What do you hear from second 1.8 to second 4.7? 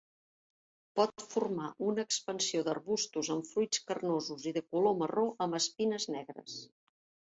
una expansió d'arbustos amb fruits carnosos i de